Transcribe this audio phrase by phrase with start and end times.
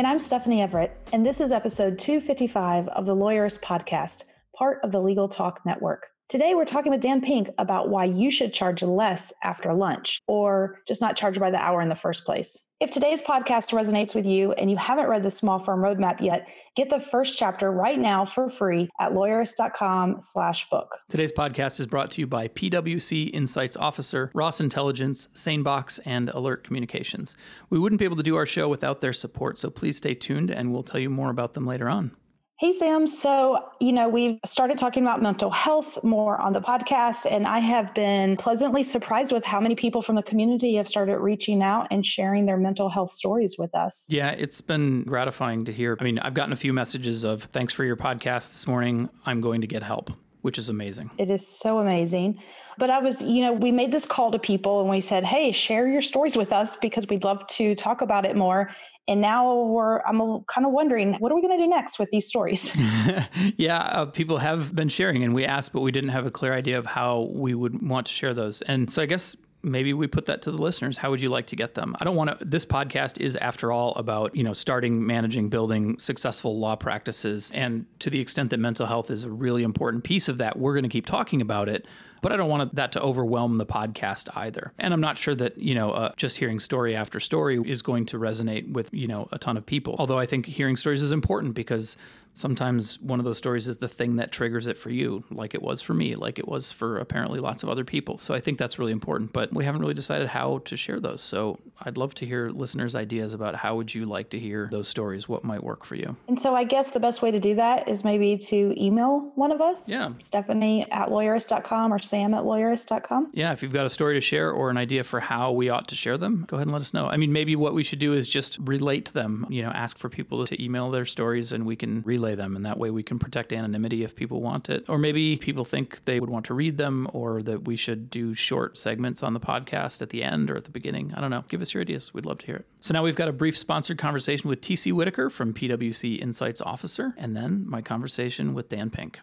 [0.00, 4.24] And I'm Stephanie Everett, and this is episode 255 of the Lawyerist Podcast,
[4.56, 6.06] part of the Legal Talk Network.
[6.30, 10.78] Today, we're talking with Dan Pink about why you should charge less after lunch or
[10.86, 12.62] just not charge by the hour in the first place.
[12.78, 16.46] If today's podcast resonates with you and you haven't read the Small Firm Roadmap yet,
[16.76, 21.00] get the first chapter right now for free at lawyerist.com slash book.
[21.08, 26.62] Today's podcast is brought to you by PwC Insights Officer, Ross Intelligence, SaneBox, and Alert
[26.62, 27.36] Communications.
[27.70, 30.52] We wouldn't be able to do our show without their support, so please stay tuned
[30.52, 32.12] and we'll tell you more about them later on.
[32.60, 33.06] Hey, Sam.
[33.06, 37.58] So, you know, we've started talking about mental health more on the podcast, and I
[37.58, 41.88] have been pleasantly surprised with how many people from the community have started reaching out
[41.90, 44.08] and sharing their mental health stories with us.
[44.12, 45.96] Yeah, it's been gratifying to hear.
[45.98, 49.08] I mean, I've gotten a few messages of thanks for your podcast this morning.
[49.24, 50.10] I'm going to get help,
[50.42, 51.10] which is amazing.
[51.18, 52.40] It is so amazing.
[52.78, 55.52] But I was, you know, we made this call to people and we said, hey,
[55.52, 58.70] share your stories with us because we'd love to talk about it more.
[59.08, 62.10] And now we're, I'm kind of wondering, what are we going to do next with
[62.10, 62.76] these stories?
[63.56, 66.54] yeah, uh, people have been sharing, and we asked, but we didn't have a clear
[66.54, 68.62] idea of how we would want to share those.
[68.62, 71.46] And so I guess maybe we put that to the listeners how would you like
[71.46, 74.52] to get them i don't want to this podcast is after all about you know
[74.52, 79.30] starting managing building successful law practices and to the extent that mental health is a
[79.30, 81.86] really important piece of that we're going to keep talking about it
[82.22, 84.72] but I don't want that to overwhelm the podcast either.
[84.78, 88.06] And I'm not sure that, you know, uh, just hearing story after story is going
[88.06, 89.96] to resonate with, you know, a ton of people.
[89.98, 91.96] Although I think hearing stories is important because
[92.40, 95.62] sometimes one of those stories is the thing that triggers it for you, like it
[95.62, 98.18] was for me, like it was for apparently lots of other people.
[98.18, 101.22] So I think that's really important, but we haven't really decided how to share those.
[101.22, 104.88] So I'd love to hear listeners' ideas about how would you like to hear those
[104.88, 106.16] stories, what might work for you.
[106.28, 109.52] And so I guess the best way to do that is maybe to email one
[109.52, 110.12] of us, yeah.
[110.18, 113.30] Stephanie at lawyerist.com or sam at lawyerist.com.
[113.32, 115.88] Yeah, if you've got a story to share or an idea for how we ought
[115.88, 117.06] to share them, go ahead and let us know.
[117.06, 120.08] I mean, maybe what we should do is just relate them, you know, ask for
[120.08, 123.02] people to email their stories and we can relay relay them, and that way we
[123.02, 124.84] can protect anonymity if people want it.
[124.88, 128.34] Or maybe people think they would want to read them, or that we should do
[128.34, 131.12] short segments on the podcast at the end or at the beginning.
[131.14, 131.44] I don't know.
[131.48, 132.14] Give us your ideas.
[132.14, 132.66] We'd love to hear it.
[132.80, 137.14] So now we've got a brief sponsored conversation with TC Whitaker from PwC Insights Officer,
[137.16, 139.20] and then my conversation with Dan Pink.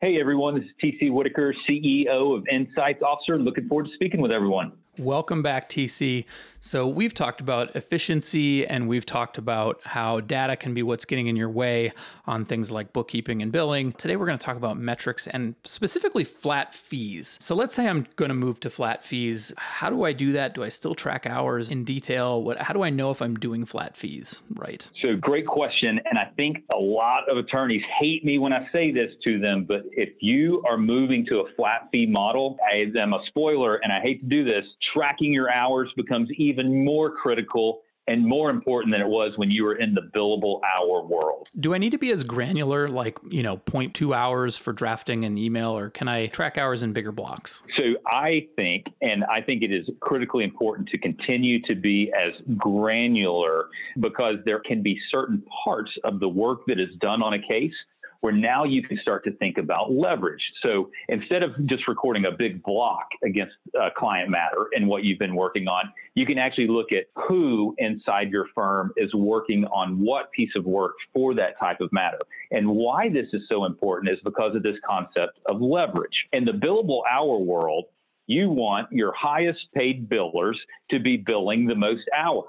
[0.00, 3.38] Hey everyone, this is TC Whitaker, CEO of Insights Officer.
[3.38, 4.72] Looking forward to speaking with everyone.
[4.98, 6.26] Welcome back, TC.
[6.60, 11.28] So, we've talked about efficiency and we've talked about how data can be what's getting
[11.28, 11.94] in your way
[12.26, 13.92] on things like bookkeeping and billing.
[13.92, 17.38] Today, we're going to talk about metrics and specifically flat fees.
[17.40, 19.50] So, let's say I'm going to move to flat fees.
[19.56, 20.54] How do I do that?
[20.54, 22.42] Do I still track hours in detail?
[22.42, 24.86] What, how do I know if I'm doing flat fees right?
[25.00, 26.00] So, great question.
[26.04, 29.64] And I think a lot of attorneys hate me when I say this to them,
[29.66, 33.90] but if you are moving to a flat fee model, I am a spoiler and
[33.90, 38.92] I hate to do this tracking your hours becomes even more critical and more important
[38.92, 41.48] than it was when you were in the billable hour world.
[41.60, 45.38] Do I need to be as granular, like, you know, 0.2 hours for drafting an
[45.38, 47.62] email, or can I track hours in bigger blocks?
[47.76, 52.32] So I think, and I think it is critically important to continue to be as
[52.56, 53.66] granular
[54.00, 57.74] because there can be certain parts of the work that is done on a case
[58.22, 60.40] where now you can start to think about leverage.
[60.62, 65.18] So instead of just recording a big block against a client matter and what you've
[65.18, 69.98] been working on, you can actually look at who inside your firm is working on
[69.98, 72.20] what piece of work for that type of matter.
[72.52, 76.26] And why this is so important is because of this concept of leverage.
[76.32, 77.86] In the billable hour world,
[78.28, 80.54] you want your highest paid billers
[80.92, 82.46] to be billing the most hours.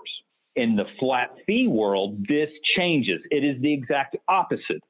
[0.56, 3.22] In the flat fee world, this changes.
[3.32, 4.84] It is the exact opposite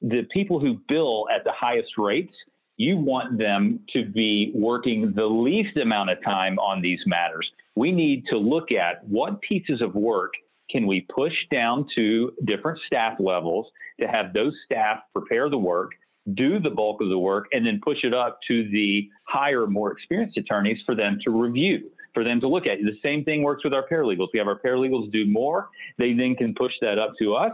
[0.00, 2.34] the people who bill at the highest rates,
[2.76, 7.50] you want them to be working the least amount of time on these matters.
[7.74, 10.32] We need to look at what pieces of work
[10.70, 13.66] can we push down to different staff levels
[14.00, 15.92] to have those staff prepare the work,
[16.34, 19.92] do the bulk of the work, and then push it up to the higher, more
[19.92, 22.78] experienced attorneys for them to review for them to look at.
[22.78, 24.28] The same thing works with our paralegals.
[24.32, 25.68] We have our paralegals do more.
[25.98, 27.52] They then can push that up to us.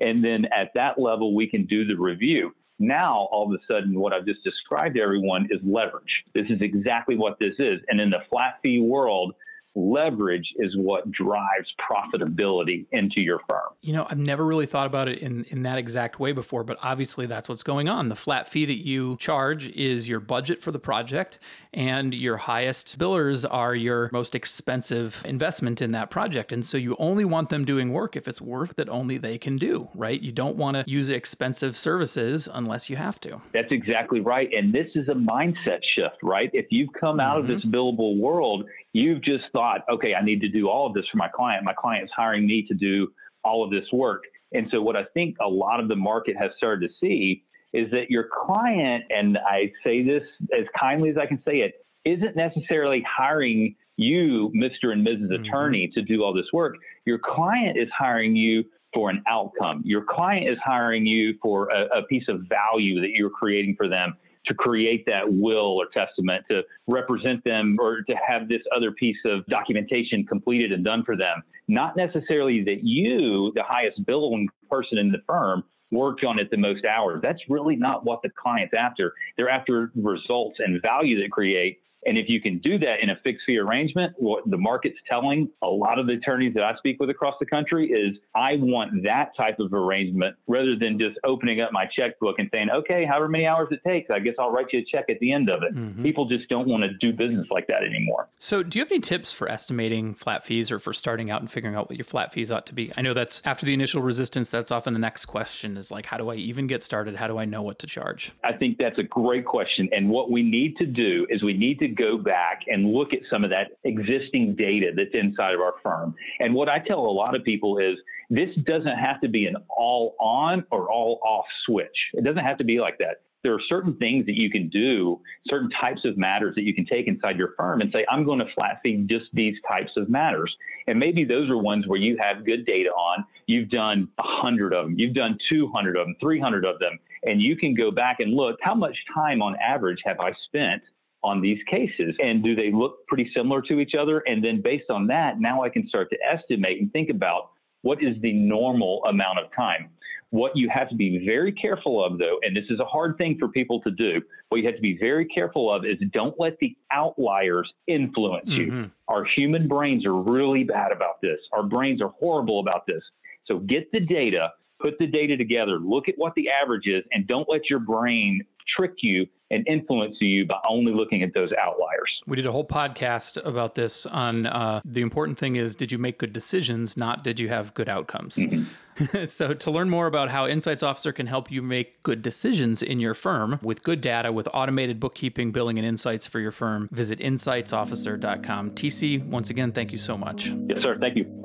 [0.00, 2.54] And then at that level, we can do the review.
[2.78, 6.24] Now, all of a sudden, what I've just described to everyone is leverage.
[6.34, 7.80] This is exactly what this is.
[7.88, 9.34] And in the flat fee world,
[9.74, 13.70] leverage is what drives profitability into your firm.
[13.80, 16.78] You know, I've never really thought about it in, in that exact way before, but
[16.82, 18.08] obviously that's what's going on.
[18.08, 21.38] The flat fee that you charge is your budget for the project,
[21.72, 26.52] and your highest billers are your most expensive investment in that project.
[26.52, 29.58] And so you only want them doing work if it's work that only they can
[29.58, 30.20] do, right?
[30.20, 33.40] You don't want to use expensive services unless you have to.
[33.52, 34.48] That's exactly right.
[34.52, 36.50] And this is a mindset shift, right?
[36.52, 37.50] If you've come out mm-hmm.
[37.50, 41.04] of this billable world, you've just thought, okay, I need to do all of this
[41.10, 41.64] for my client.
[41.64, 43.08] My client is hiring me to do
[43.44, 44.22] all of this work.
[44.52, 47.44] And so, what I think a lot of the market has started to see
[47.74, 50.22] is that your client, and I say this
[50.58, 54.92] as kindly as I can say it, isn't necessarily hiring you, Mr.
[54.92, 55.44] and missus mm-hmm.
[55.44, 56.76] Attorney, to do all this work.
[57.04, 59.82] Your client is hiring you for an outcome.
[59.84, 63.88] Your client is hiring you for a, a piece of value that you're creating for
[63.88, 64.14] them
[64.46, 69.16] to create that will or testament, to represent them, or to have this other piece
[69.24, 71.42] of documentation completed and done for them.
[71.68, 76.56] Not necessarily that you, the highest billing person in the firm, worked on it the
[76.56, 77.20] most hours.
[77.22, 79.14] That's really not what the client's after.
[79.36, 83.16] They're after results and value that create and if you can do that in a
[83.22, 86.98] fixed fee arrangement, what the market's telling a lot of the attorneys that I speak
[87.00, 91.60] with across the country is I want that type of arrangement rather than just opening
[91.60, 94.66] up my checkbook and saying, okay, however many hours it takes, I guess I'll write
[94.72, 95.74] you a check at the end of it.
[95.74, 96.02] Mm-hmm.
[96.02, 98.28] People just don't want to do business like that anymore.
[98.38, 101.50] So, do you have any tips for estimating flat fees or for starting out and
[101.50, 102.92] figuring out what your flat fees ought to be?
[102.96, 106.16] I know that's after the initial resistance, that's often the next question is like, how
[106.16, 107.16] do I even get started?
[107.16, 108.32] How do I know what to charge?
[108.44, 109.88] I think that's a great question.
[109.92, 113.20] And what we need to do is we need to go back and look at
[113.30, 116.14] some of that existing data that's inside of our firm.
[116.40, 117.96] And what I tell a lot of people is
[118.30, 121.96] this doesn't have to be an all on or all off switch.
[122.14, 123.22] It doesn't have to be like that.
[123.42, 126.86] There are certain things that you can do, certain types of matters that you can
[126.86, 130.08] take inside your firm and say, I'm going to flat fee just these types of
[130.08, 130.54] matters.
[130.86, 133.24] And maybe those are ones where you have good data on.
[133.46, 137.54] You've done 100 of them, you've done 200 of them, 300 of them, and you
[137.54, 140.82] can go back and look how much time on average have I spent
[141.24, 142.14] on these cases?
[142.22, 144.22] And do they look pretty similar to each other?
[144.26, 147.50] And then based on that now i can start to estimate and think about
[147.82, 149.90] what is the normal amount of time.
[150.30, 153.36] What you have to be very careful of though and this is a hard thing
[153.38, 156.58] for people to do what you have to be very careful of is don't let
[156.58, 158.82] the outliers influence mm-hmm.
[158.82, 161.38] you our human brains are really bad about this.
[161.52, 163.02] Our brains are horrible about this.
[163.46, 167.26] So get the data put the data together look at what the average is and
[167.26, 168.40] don't let your brain
[168.76, 172.22] trick you and influence you by only looking at those outliers.
[172.26, 175.98] We did a whole podcast about this on uh, the important thing is did you
[175.98, 178.36] make good decisions, not did you have good outcomes.
[178.36, 178.64] Mm-hmm.
[179.26, 183.00] so, to learn more about how Insights Officer can help you make good decisions in
[183.00, 187.18] your firm with good data, with automated bookkeeping, billing, and insights for your firm, visit
[187.18, 188.70] insightsofficer.com.
[188.70, 190.46] TC, once again, thank you so much.
[190.68, 190.96] Yes, sir.
[191.00, 191.43] Thank you.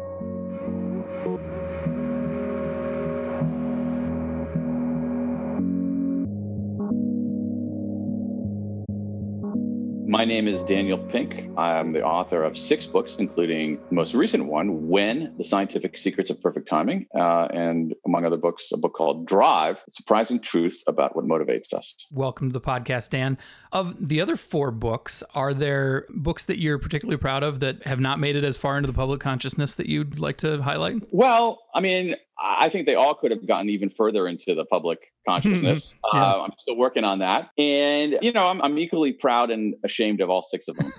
[10.20, 11.50] My name is Daniel Pink.
[11.58, 16.30] I'm the author of six books, including the most recent one, When, The Scientific Secrets
[16.30, 21.16] of Perfect Timing, uh, and among other books, a book called Drive, Surprising Truth About
[21.16, 22.06] What Motivates Us.
[22.12, 23.38] Welcome to the podcast, Dan.
[23.72, 28.02] Of the other four books, are there books that you're particularly proud of that have
[28.02, 30.96] not made it as far into the public consciousness that you'd like to highlight?
[31.12, 35.00] Well, I mean, I think they all could have gotten even further into the public
[35.30, 35.94] consciousness.
[36.14, 36.22] yeah.
[36.22, 37.52] uh, I'm still working on that.
[37.58, 40.94] And, you know, I'm, I'm equally proud and ashamed of all six of them.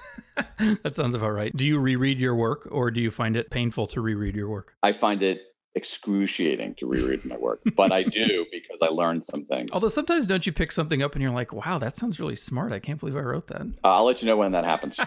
[0.82, 1.54] that sounds about right.
[1.56, 4.74] Do you reread your work or do you find it painful to reread your work?
[4.82, 5.42] I find it
[5.74, 9.70] excruciating to reread my work, but I do because I learned some things.
[9.72, 12.72] Although sometimes don't you pick something up and you're like, wow, that sounds really smart.
[12.72, 13.62] I can't believe I wrote that.
[13.62, 14.98] Uh, I'll let you know when that happens.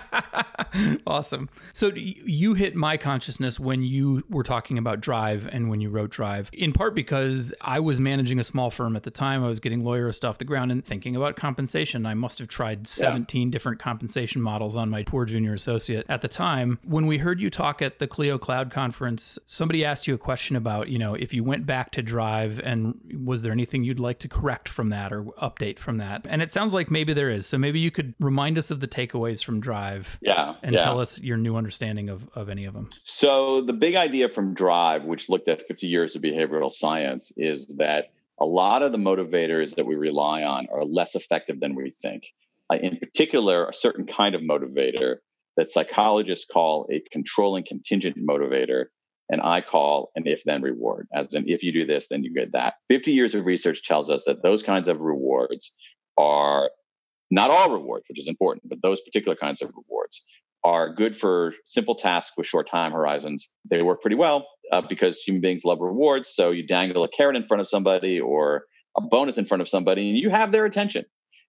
[1.08, 1.50] awesome.
[1.74, 6.12] So you hit my consciousness when you were talking about Drive and when you wrote
[6.12, 9.44] Drive, in part because I was managing a small firm at the time.
[9.44, 12.06] I was getting Lawyerist off the ground and thinking about compensation.
[12.06, 13.52] I must have tried 17 yeah.
[13.52, 16.80] different compensation models on my poor junior associate at the time.
[16.84, 20.53] When we heard you talk at the Clio Cloud conference, somebody asked you a question
[20.56, 24.20] about, you know, if you went back to Drive and was there anything you'd like
[24.20, 26.26] to correct from that or update from that?
[26.30, 27.46] And it sounds like maybe there is.
[27.46, 30.18] So maybe you could remind us of the takeaways from Drive.
[30.22, 30.56] Yeah.
[30.64, 30.84] And yeah.
[30.84, 32.90] tell us your new understanding of, of any of them.
[33.04, 37.68] So the big idea from Drive, which looked at 50 years of behavioral science, is
[37.78, 41.94] that a lot of the motivators that we rely on are less effective than we
[42.02, 42.24] think.
[42.72, 45.18] Uh, in particular, a certain kind of motivator
[45.58, 48.86] that psychologists call a controlling contingent motivator
[49.30, 52.34] and I call an if then reward, as in if you do this, then you
[52.34, 52.76] get that.
[52.90, 55.74] 50 years of research tells us that those kinds of rewards
[56.18, 56.70] are
[57.32, 60.24] not all rewards, which is important, but those particular kinds of rewards
[60.64, 63.52] are good for simple tasks with short time horizons.
[63.70, 66.30] They work pretty well uh, because human beings love rewards.
[66.34, 68.64] So you dangle a carrot in front of somebody or
[68.96, 71.06] a bonus in front of somebody, and you have their attention.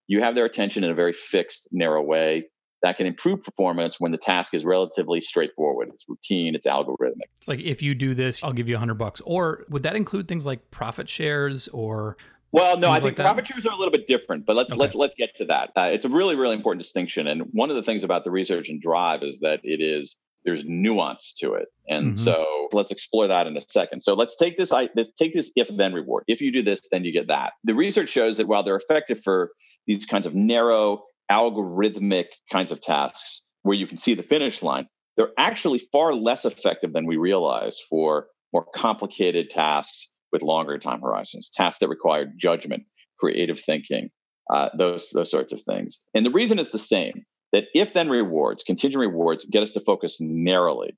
[0.07, 2.45] You have their attention in a very fixed, narrow way
[2.85, 5.89] that can improve performance when the task is relatively straightforward.
[5.95, 7.31] It's routine, it's algorithmic.
[7.39, 9.23] It's like if you do this, I'll give you a hundred bucks.
[9.25, 12.19] Or would that include things like profit shares or
[12.53, 14.79] well, no, I think like profit shares are a little bit different, but let's okay.
[14.79, 15.71] let's let's get to that.
[15.75, 18.69] Uh, it's a really really important distinction, and one of the things about the research
[18.69, 22.23] and drive is that it is there's nuance to it, and mm-hmm.
[22.23, 24.03] so let's explore that in a second.
[24.03, 26.25] So let's take this I this take this if then reward.
[26.29, 27.55] If you do this, then you get that.
[27.65, 29.51] The research shows that while they're effective for
[29.87, 34.87] these kinds of narrow algorithmic kinds of tasks where you can see the finish line,
[35.17, 41.01] they're actually far less effective than we realize for more complicated tasks with longer time
[41.01, 42.85] horizons, tasks that require judgment,
[43.19, 44.11] creative thinking,
[44.53, 46.05] uh, those those sorts of things.
[46.15, 49.81] And the reason is the same: that if then rewards, contingent rewards, get us to
[49.81, 50.97] focus narrowly,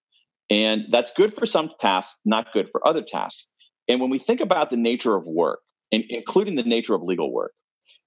[0.50, 3.50] and that's good for some tasks, not good for other tasks.
[3.88, 5.61] And when we think about the nature of work,
[5.92, 7.52] and including the nature of legal work,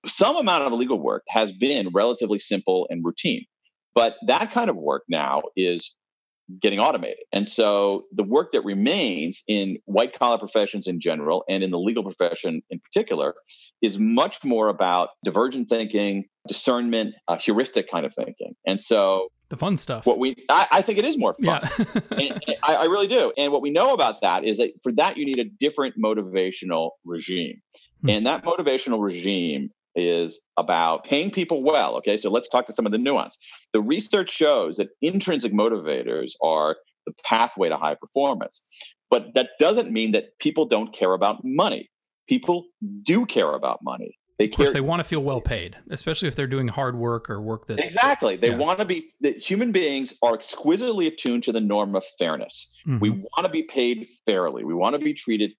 [0.05, 3.45] some amount of legal work has been relatively simple and routine.
[3.95, 5.95] But that kind of work now is
[6.62, 7.19] getting automated.
[7.31, 11.77] And so the work that remains in white collar professions in general and in the
[11.77, 13.36] legal profession in particular
[13.81, 18.55] is much more about divergent thinking, discernment, uh, heuristic kind of thinking.
[18.65, 20.05] And so the fun stuff.
[20.05, 21.62] What we, I, I think it is more fun.
[21.77, 21.86] Yeah.
[22.12, 23.33] and, and I, I really do.
[23.38, 26.91] And what we know about that is that for that you need a different motivational
[27.03, 27.62] regime.
[28.01, 28.10] Hmm.
[28.10, 31.96] And that motivational regime is about paying people well.
[31.98, 33.38] Okay, so let's talk to some of the nuance.
[33.74, 38.62] The research shows that intrinsic motivators are the pathway to high performance,
[39.10, 41.89] but that doesn't mean that people don't care about money.
[42.27, 42.65] People
[43.03, 44.15] do care about money.
[44.38, 44.75] They of course, care.
[44.75, 47.77] they want to feel well paid, especially if they're doing hard work or work that
[47.79, 48.38] exactly.
[48.38, 48.58] They yeah.
[48.58, 49.12] want to be.
[49.20, 52.72] That human beings are exquisitely attuned to the norm of fairness.
[52.88, 53.00] Mm-hmm.
[53.00, 54.63] We want to be paid fairly.
[54.63, 55.51] We want to be treated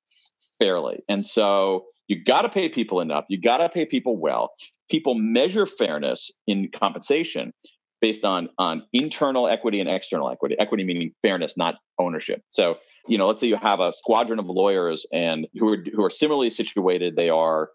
[0.59, 3.25] fairly, and so you got to pay people enough.
[3.29, 4.51] You got to pay people well.
[4.91, 7.53] People measure fairness in compensation
[8.01, 10.57] based on on internal equity and external equity.
[10.59, 12.43] Equity meaning fairness, not ownership.
[12.49, 16.05] So, you know, let's say you have a squadron of lawyers and who are who
[16.05, 17.15] are similarly situated.
[17.15, 17.71] They are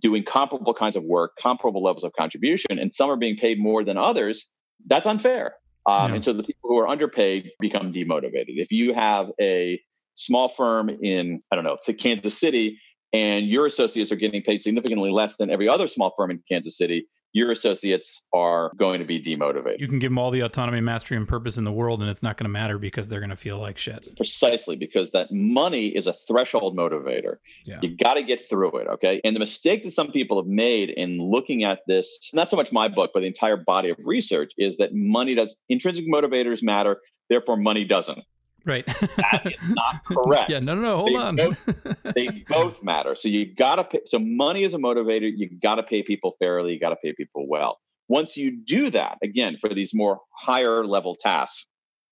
[0.00, 3.84] doing comparable kinds of work, comparable levels of contribution, and some are being paid more
[3.84, 4.48] than others.
[4.86, 5.56] That's unfair.
[5.84, 6.14] Um, yeah.
[6.14, 8.54] And so the people who are underpaid become demotivated.
[8.56, 9.78] If you have a
[10.14, 12.78] small firm in, I don't know, say Kansas City,
[13.14, 16.76] and your associates are getting paid significantly less than every other small firm in Kansas
[16.76, 19.78] City, your associates are going to be demotivated.
[19.78, 22.24] You can give them all the autonomy, mastery, and purpose in the world, and it's
[22.24, 24.08] not going to matter because they're going to feel like shit.
[24.16, 27.36] Precisely, because that money is a threshold motivator.
[27.64, 27.78] Yeah.
[27.82, 29.20] You got to get through it, okay?
[29.22, 32.72] And the mistake that some people have made in looking at this, not so much
[32.72, 36.98] my book, but the entire body of research, is that money does, intrinsic motivators matter,
[37.30, 38.24] therefore money doesn't.
[38.66, 38.86] Right.
[38.86, 40.50] that is not correct.
[40.50, 40.96] Yeah, no, no, no.
[40.96, 41.36] Hold they on.
[41.36, 41.68] Both,
[42.14, 43.14] they both matter.
[43.14, 44.00] So you got to pay.
[44.06, 45.30] So money is a motivator.
[45.34, 46.72] You got to pay people fairly.
[46.72, 47.78] You got to pay people well.
[48.08, 51.66] Once you do that, again, for these more higher level tasks,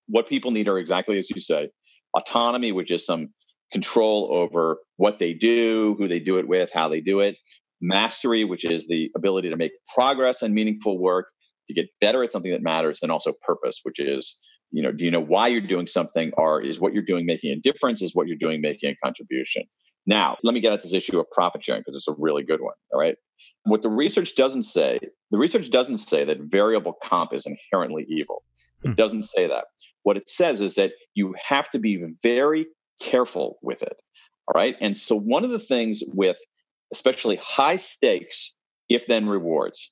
[0.07, 1.69] what people need are exactly as you say
[2.15, 3.29] autonomy, which is some
[3.71, 7.35] control over what they do, who they do it with, how they do it,
[7.81, 11.27] mastery, which is the ability to make progress and meaningful work,
[11.67, 14.37] to get better at something that matters, and also purpose, which is
[14.73, 17.51] you know do you know why you're doing something or is what you're doing making
[17.51, 19.63] a difference is what you're doing making a contribution?
[20.05, 22.59] Now let me get at this issue of profit sharing because it's a really good
[22.59, 23.15] one all right?
[23.63, 24.99] What the research doesn't say
[25.31, 28.43] the research doesn't say that variable comp is inherently evil.
[28.83, 28.93] It hmm.
[28.95, 29.65] doesn't say that.
[30.03, 32.67] What it says is that you have to be very
[32.99, 33.95] careful with it
[34.47, 34.75] all right?
[34.81, 36.37] And so one of the things with
[36.91, 38.53] especially high stakes
[38.89, 39.91] if then rewards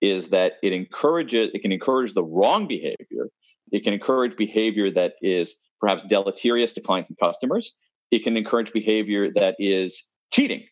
[0.00, 3.28] is that it encourages it can encourage the wrong behavior
[3.72, 7.74] it can encourage behavior that is perhaps deleterious to clients and customers.
[8.10, 10.66] It can encourage behavior that is cheating,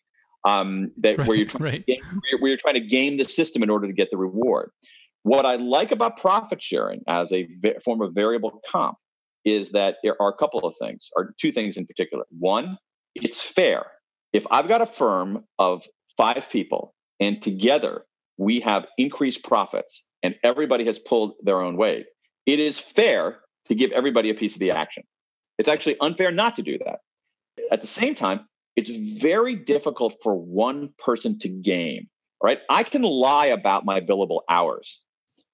[0.47, 1.85] um, that right, where you're trying right.
[1.85, 4.71] to game, where you're trying to game the system in order to get the reward.
[5.23, 8.97] What I like about profit sharing as a va- form of variable comp
[9.43, 12.25] is that there are a couple of things, or two things in particular.
[12.37, 12.77] One,
[13.15, 13.85] it's fair.
[14.33, 15.85] If I've got a firm of
[16.17, 18.03] five people and together
[18.37, 22.05] we have increased profits and everybody has pulled their own weight,
[22.45, 25.03] it is fair to give everybody a piece of the action.
[25.57, 26.99] It's actually unfair not to do that.
[27.71, 28.41] At the same time,
[28.75, 32.09] it's very difficult for one person to game,
[32.43, 32.59] right?
[32.69, 35.01] I can lie about my billable hours,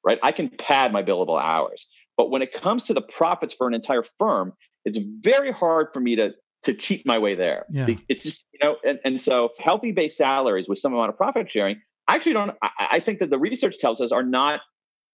[0.04, 0.20] right?
[0.24, 1.88] I can pad my billable hours.
[2.18, 4.54] But when it comes to the profits for an entire firm,
[4.86, 6.32] it's very hard for me to
[6.64, 7.66] to cheat my way there.
[7.72, 7.88] Yeah.
[8.08, 11.50] It's just, you know, and, and so healthy base salaries with some amount of profit
[11.52, 14.62] sharing, I actually don't I, I think that the research tells us are not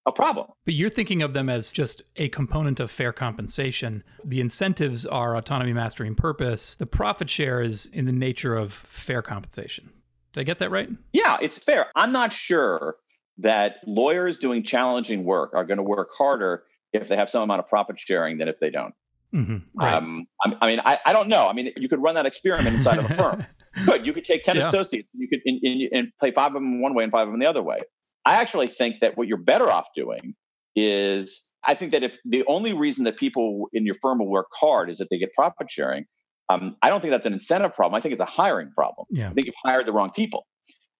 [0.07, 0.47] a problem.
[0.65, 4.03] But you're thinking of them as just a component of fair compensation.
[4.23, 6.75] The incentives are autonomy, mastery, and purpose.
[6.75, 9.91] The profit share is in the nature of fair compensation.
[10.33, 10.89] Did I get that right?
[11.11, 11.87] Yeah, it's fair.
[11.95, 12.95] I'm not sure
[13.39, 17.59] that lawyers doing challenging work are going to work harder if they have some amount
[17.59, 18.93] of profit sharing than if they don't.
[19.33, 19.57] Mm-hmm.
[19.75, 19.93] Right.
[19.93, 21.47] Um, I, I, mean, I, I don't know.
[21.47, 23.45] I mean, you could run that experiment inside of a firm.
[23.85, 24.05] Good.
[24.05, 24.67] You could take 10 yeah.
[24.67, 27.33] associates, you could in, in, and play five of them one way and five of
[27.33, 27.81] them the other way.
[28.25, 30.35] I actually think that what you're better off doing
[30.75, 34.47] is I think that if the only reason that people in your firm will work
[34.53, 36.05] hard is that they get profit sharing,
[36.49, 37.97] um, I don't think that's an incentive problem.
[37.97, 39.05] I think it's a hiring problem.
[39.09, 39.29] Yeah.
[39.29, 40.45] I think you've hired the wrong people.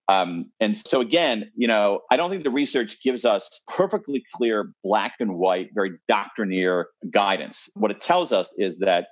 [0.10, 4.72] Um, and so again, you know, I don't think the research gives us perfectly clear
[4.84, 7.70] black and white, very doctrinaire guidance.
[7.74, 9.08] What it tells us is that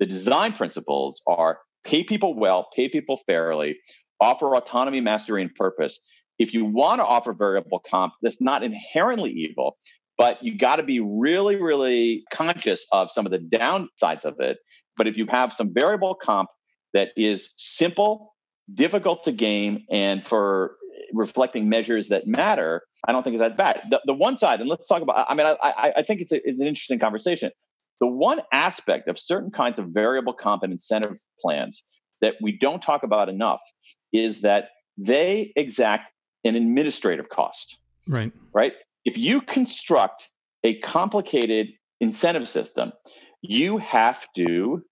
[0.00, 3.76] the design principles are pay people well, pay people fairly,
[4.20, 6.00] offer autonomy, mastery, and purpose.
[6.38, 9.76] If you want to offer variable comp, that's not inherently evil,
[10.16, 14.58] but you got to be really, really conscious of some of the downsides of it.
[14.96, 16.48] But if you have some variable comp
[16.94, 18.34] that is simple,
[18.72, 20.76] difficult to game and for
[21.12, 23.82] reflecting measures that matter, I don't think it's that bad.
[23.90, 26.36] The, the one side, and let's talk about, I mean, I, I think it's, a,
[26.44, 27.50] it's an interesting conversation.
[28.00, 31.84] The one aspect of certain kinds of variable comp and incentive plans
[32.20, 33.60] that we don't talk about enough
[34.12, 36.10] is that they exact
[36.44, 37.78] an administrative cost.
[38.08, 38.32] Right.
[38.52, 38.72] Right.
[39.04, 40.30] If you construct
[40.64, 41.68] a complicated
[42.00, 42.92] incentive system,
[43.42, 44.82] you have to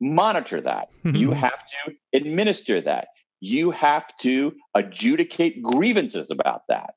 [0.00, 0.88] monitor that.
[1.04, 1.52] you have
[1.86, 3.08] to administer that
[3.44, 6.94] you have to adjudicate grievances about that.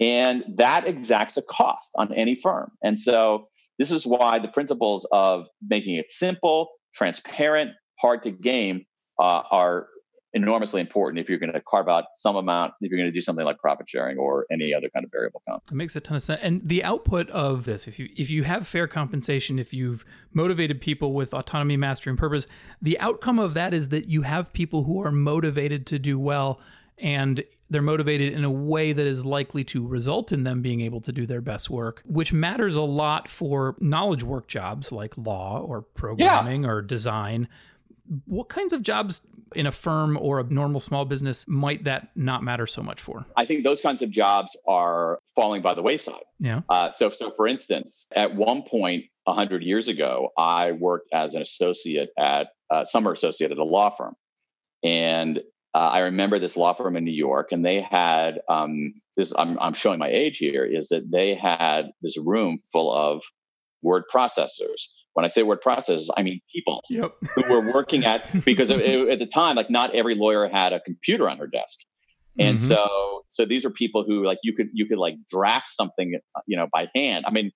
[0.00, 2.72] And that exacts a cost on any firm.
[2.82, 3.46] And so
[3.78, 7.70] this is why the principles of making it simple, transparent,
[8.00, 8.86] hard to game
[9.20, 9.86] uh, are
[10.34, 13.20] enormously important if you're going to carve out some amount, if you're going to do
[13.20, 15.62] something like profit sharing or any other kind of variable comp.
[15.70, 16.40] It makes a ton of sense.
[16.42, 20.80] And the output of this, if you if you have fair compensation, if you've motivated
[20.80, 22.46] people with autonomy, mastery, and purpose,
[22.82, 26.60] the outcome of that is that you have people who are motivated to do well
[26.98, 31.00] and they're motivated in a way that is likely to result in them being able
[31.00, 35.60] to do their best work, which matters a lot for knowledge work jobs like law
[35.60, 36.68] or programming yeah.
[36.68, 37.48] or design.
[38.26, 39.22] What kinds of jobs
[39.54, 43.24] in a firm or a normal small business might that not matter so much for?
[43.36, 46.24] I think those kinds of jobs are falling by the wayside.
[46.38, 46.62] Yeah.
[46.68, 51.42] Uh, so, so for instance, at one point, 100 years ago, I worked as an
[51.42, 54.14] associate at uh, summer associate at a law firm.
[54.82, 55.38] And
[55.74, 59.32] uh, I remember this law firm in New York, and they had um, this.
[59.36, 60.64] I'm, I'm showing my age here.
[60.64, 63.22] Is that they had this room full of
[63.82, 67.14] word processors when I say word processors, I mean people yep.
[67.34, 71.28] who were working at because at the time, like not every lawyer had a computer
[71.28, 71.78] on her desk,
[72.38, 72.68] and mm-hmm.
[72.68, 76.56] so so these are people who like you could you could like draft something you
[76.56, 77.24] know by hand.
[77.26, 77.52] I mean,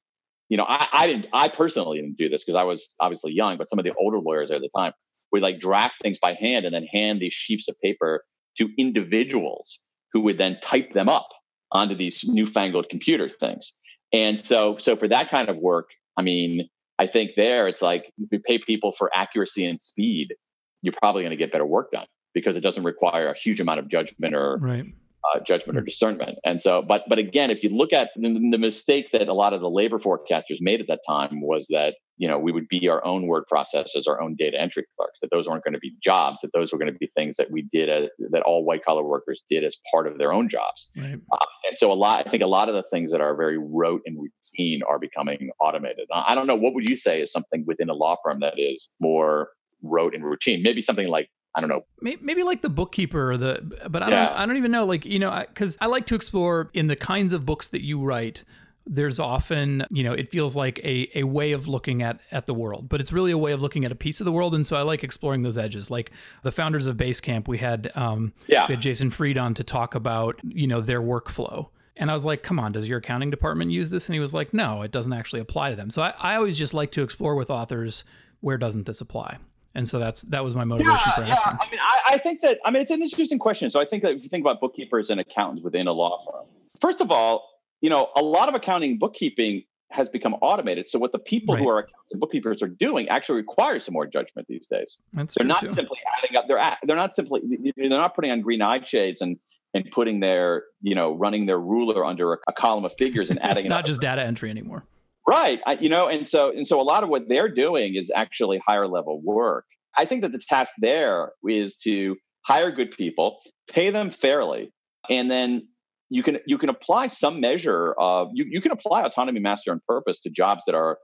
[0.49, 3.59] you know, I, I didn't I personally didn't do this because I was obviously young,
[3.59, 4.93] but some of the older lawyers at the time
[5.33, 8.25] would like draft things by hand and then hand these sheets of paper
[8.57, 9.81] to individuals
[10.13, 11.29] who would then type them up
[11.71, 13.73] onto these newfangled computer things.
[14.13, 18.13] And so so for that kind of work, I mean, I think there it's like
[18.19, 20.35] if you pay people for accuracy and speed,
[20.83, 23.81] you're probably going to get better work done because it doesn't require a huge amount
[23.81, 24.87] of judgment or right.
[25.25, 26.39] Uh, judgment or discernment.
[26.45, 29.53] And so, but but again, if you look at the, the, mistake that a lot
[29.53, 32.89] of the labor forecasters made at that time was that you know we would be
[32.89, 35.21] our own word processors, our own data entry clerks.
[35.21, 36.41] That those weren't going to be jobs.
[36.43, 39.03] That those were going to be things that we did as, that all white collar
[39.03, 40.91] workers did as part of their own jobs.
[40.97, 41.15] Right.
[41.33, 43.59] Uh, and so a lot, I think a lot of the things that are very
[43.59, 46.09] rote and routine are becoming automated.
[46.13, 46.57] I don't know.
[46.57, 49.51] What would you say is something within a law firm that is more
[49.83, 50.63] rote and routine?
[50.63, 51.29] Maybe something like
[51.59, 51.85] I don't know.
[52.01, 54.19] Maybe like the bookkeeper or the, but I don't.
[54.19, 54.87] I don't even know.
[54.87, 57.85] Like you know, because I, I like to explore in the kinds of books that
[57.85, 58.45] you write.
[58.91, 62.55] There's often, you know, it feels like a, a way of looking at at the
[62.55, 64.55] world, but it's really a way of looking at a piece of the world.
[64.55, 65.91] And so I like exploring those edges.
[65.91, 68.67] Like the founders of Basecamp, we had um, yeah.
[68.69, 71.67] we had Jason Fried on to talk about, you know, their workflow
[71.99, 74.07] and I was like, come on, does your accounting department use this?
[74.07, 75.91] And he was like, no, it doesn't actually apply to them.
[75.91, 78.05] So I, I always just like to explore with authors
[78.41, 79.39] where doesn't this apply?
[79.79, 81.53] And so that's that was my motivation yeah, for asking.
[81.53, 81.59] Yeah.
[81.61, 83.71] I mean, I, I, think that I mean it's an interesting question.
[83.71, 86.47] So I think that if you think about bookkeepers and accountants within a law firm,
[86.81, 87.49] first of all,
[87.81, 89.63] you know, a lot of accounting bookkeeping
[89.93, 90.91] has become automated.
[90.91, 91.63] So what the people right.
[91.63, 95.01] who are bookkeepers are doing actually requires some more judgment these days.
[95.13, 95.73] That's they're not too.
[95.73, 96.47] simply adding up.
[96.49, 97.43] They're at, they're not simply
[97.77, 99.39] they're not putting on green eye shades and
[99.75, 103.41] and putting their, you know, running their ruler under a, a column of figures and
[103.43, 103.59] adding.
[103.59, 104.83] it's not just data entry anymore.
[105.29, 105.61] Right.
[105.67, 108.63] I, you know, and so and so a lot of what they're doing is actually
[108.67, 109.67] higher level work.
[109.95, 113.39] I think that the task there is to hire good people,
[113.71, 114.73] pay them fairly,
[115.11, 115.69] and then
[116.09, 119.85] you can you can apply some measure of you, you can apply autonomy master and
[119.85, 120.97] purpose to jobs that are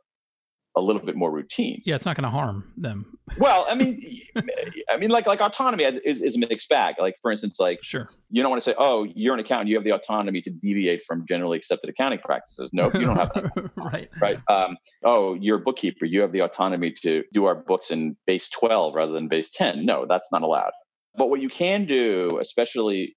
[0.76, 1.82] a little bit more routine.
[1.84, 3.18] Yeah, it's not going to harm them.
[3.38, 4.20] well, I mean,
[4.90, 6.96] I mean, like like autonomy is, is a mixed bag.
[6.98, 9.76] Like for instance, like sure, you don't want to say, oh, you're an accountant, you
[9.76, 12.70] have the autonomy to deviate from generally accepted accounting practices.
[12.72, 13.70] No, nope, you don't have that.
[13.76, 14.38] right, right.
[14.48, 18.48] Um, oh, you're a bookkeeper, you have the autonomy to do our books in base
[18.50, 19.86] 12 rather than base 10.
[19.86, 20.72] No, that's not allowed.
[21.16, 23.16] But what you can do, especially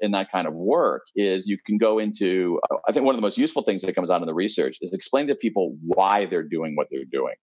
[0.00, 3.18] in that kind of work is you can go into uh, i think one of
[3.18, 6.26] the most useful things that comes out in the research is explain to people why
[6.26, 7.34] they're doing what they're doing.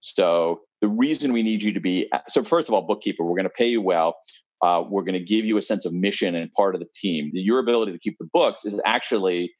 [0.00, 3.44] So the reason we need you to be so first of all bookkeeper we're going
[3.44, 4.16] to pay you well
[4.62, 7.30] uh, we're going to give you a sense of mission and part of the team.
[7.32, 9.52] Your ability to keep the books is actually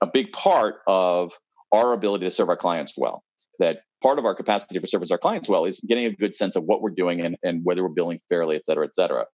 [0.00, 1.32] a big part of
[1.72, 3.22] our ability to serve our clients well.
[3.58, 6.56] That part of our capacity for service our clients well is getting a good sense
[6.56, 9.24] of what we're doing and, and whether we're billing fairly et cetera et cetera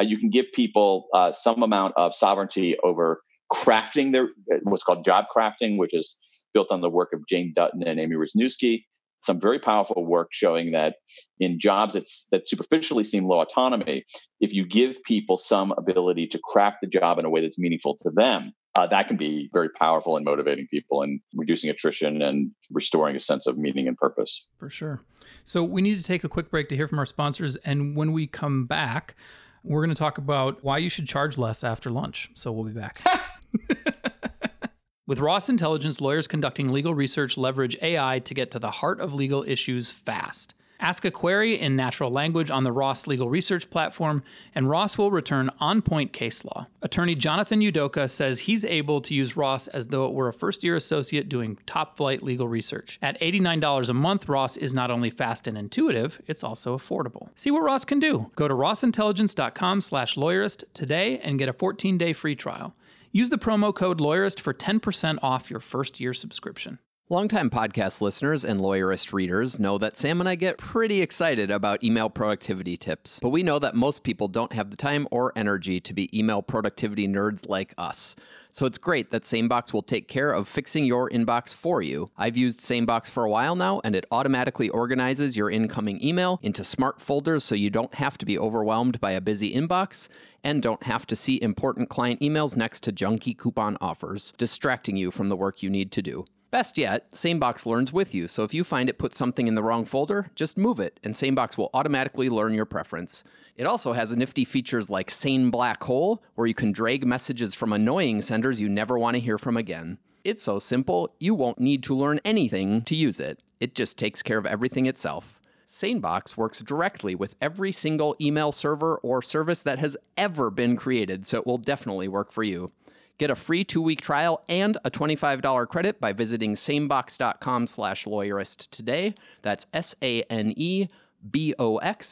[0.00, 3.20] uh, you can give people uh, some amount of sovereignty over
[3.52, 4.28] crafting their
[4.62, 6.16] what's called job crafting, which is
[6.54, 8.84] built on the work of Jane Dutton and Amy Wrzesniewski.
[9.22, 10.94] Some very powerful work showing that
[11.40, 11.92] in jobs
[12.30, 14.04] that superficially seem low autonomy,
[14.40, 17.98] if you give people some ability to craft the job in a way that's meaningful
[17.98, 22.50] to them, uh, that can be very powerful in motivating people and reducing attrition and
[22.70, 24.46] restoring a sense of meaning and purpose.
[24.58, 25.02] For sure.
[25.44, 27.56] So we need to take a quick break to hear from our sponsors.
[27.56, 29.16] And when we come back,
[29.62, 32.30] we're going to talk about why you should charge less after lunch.
[32.34, 33.00] So we'll be back.
[35.06, 39.12] With Ross Intelligence, lawyers conducting legal research leverage AI to get to the heart of
[39.12, 40.54] legal issues fast.
[40.80, 44.22] Ask a query in natural language on the Ross Legal Research platform,
[44.54, 46.68] and Ross will return on point case law.
[46.80, 50.64] Attorney Jonathan Udoka says he's able to use Ross as though it were a first
[50.64, 52.98] year associate doing top flight legal research.
[53.02, 57.28] At $89 a month, Ross is not only fast and intuitive, it's also affordable.
[57.34, 58.30] See what Ross can do.
[58.34, 62.74] Go to rossintelligence.com slash lawyerist today and get a 14 day free trial.
[63.12, 66.78] Use the promo code lawyerist for 10% off your first year subscription.
[67.12, 71.82] Longtime podcast listeners and lawyerist readers know that Sam and I get pretty excited about
[71.82, 75.80] email productivity tips, but we know that most people don't have the time or energy
[75.80, 78.14] to be email productivity nerds like us.
[78.52, 82.12] So it's great that SaneBox will take care of fixing your inbox for you.
[82.16, 86.62] I've used SaneBox for a while now, and it automatically organizes your incoming email into
[86.62, 90.06] smart folders so you don't have to be overwhelmed by a busy inbox
[90.44, 95.10] and don't have to see important client emails next to junky coupon offers, distracting you
[95.10, 96.24] from the work you need to do.
[96.50, 99.62] Best yet, SaneBox learns with you, so if you find it put something in the
[99.62, 103.22] wrong folder, just move it, and SaneBox will automatically learn your preference.
[103.56, 107.72] It also has nifty features like Sane Black Hole, where you can drag messages from
[107.72, 109.98] annoying senders you never want to hear from again.
[110.24, 113.40] It's so simple, you won't need to learn anything to use it.
[113.60, 115.38] It just takes care of everything itself.
[115.68, 121.26] SaneBox works directly with every single email server or service that has ever been created,
[121.26, 122.72] so it will definitely work for you.
[123.20, 129.14] Get a free two-week trial and a $25 credit by visiting sanebox.com slash lawyerist today.
[129.42, 130.92] That's S-A-N-E-B-O-X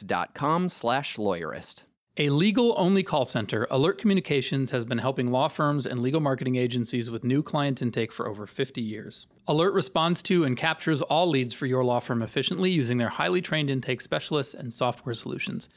[0.01, 1.85] dot com slash lawyerist.
[2.17, 6.57] A legal only call center, Alert Communications has been helping law firms and legal marketing
[6.57, 9.25] agencies with new client intake for over 50 years.
[9.47, 13.41] Alert responds to and captures all leads for your law firm efficiently using their highly
[13.41, 15.69] trained intake specialists and software solutions.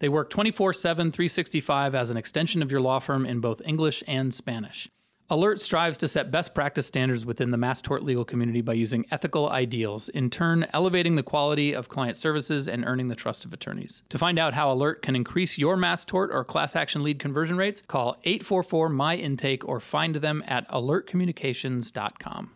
[0.00, 4.02] They work 24 7, 365 as an extension of your law firm in both English
[4.06, 4.88] and Spanish.
[5.32, 9.06] Alert strives to set best practice standards within the mass tort legal community by using
[9.12, 13.52] ethical ideals, in turn, elevating the quality of client services and earning the trust of
[13.52, 14.02] attorneys.
[14.08, 17.56] To find out how Alert can increase your mass tort or class action lead conversion
[17.56, 22.50] rates, call 844 My Intake or find them at alertcommunications.com.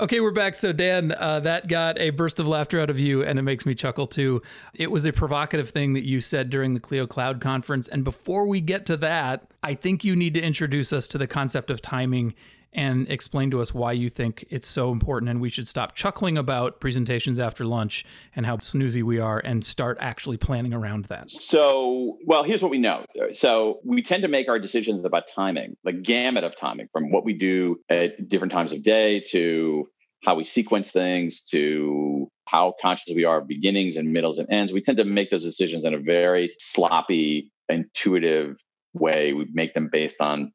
[0.00, 0.54] Okay, we're back.
[0.54, 3.66] So, Dan, uh, that got a burst of laughter out of you, and it makes
[3.66, 4.42] me chuckle too.
[4.72, 7.88] It was a provocative thing that you said during the Clio Cloud conference.
[7.88, 11.26] And before we get to that, I think you need to introduce us to the
[11.26, 12.34] concept of timing
[12.72, 16.36] and explain to us why you think it's so important and we should stop chuckling
[16.36, 18.04] about presentations after lunch
[18.36, 21.30] and how snoozy we are and start actually planning around that.
[21.30, 23.04] So, well, here's what we know.
[23.32, 27.24] So, we tend to make our decisions about timing, the gamut of timing from what
[27.24, 29.88] we do at different times of day to
[30.24, 34.72] how we sequence things to how conscious we are of beginnings and middles and ends.
[34.72, 38.56] We tend to make those decisions in a very sloppy, intuitive
[38.94, 39.32] way.
[39.32, 40.52] We make them based on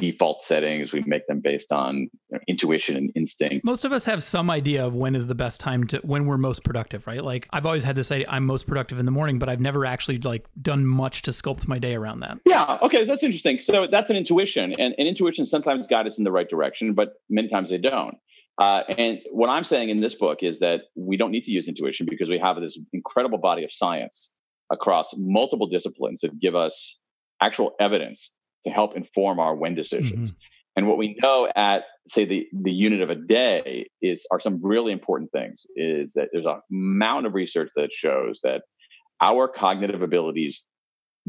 [0.00, 0.92] default settings.
[0.92, 3.64] We make them based on you know, intuition and instinct.
[3.64, 6.38] Most of us have some idea of when is the best time to when we're
[6.38, 7.22] most productive, right?
[7.22, 9.84] Like I've always had this idea I'm most productive in the morning, but I've never
[9.84, 12.38] actually like done much to sculpt my day around that.
[12.46, 12.78] Yeah.
[12.82, 13.04] Okay.
[13.04, 13.60] So that's interesting.
[13.60, 17.14] So that's an intuition, and, and intuition sometimes guide us in the right direction, but
[17.28, 18.16] many times they don't.
[18.58, 21.68] Uh, and what I'm saying in this book is that we don't need to use
[21.68, 24.32] intuition because we have this incredible body of science
[24.70, 26.98] across multiple disciplines that give us
[27.40, 28.32] actual evidence
[28.64, 30.32] to help inform our when decisions.
[30.32, 30.38] Mm-hmm.
[30.76, 34.60] And what we know at say the the unit of a day is are some
[34.62, 35.66] really important things.
[35.76, 38.62] Is that there's a mountain of research that shows that
[39.20, 40.64] our cognitive abilities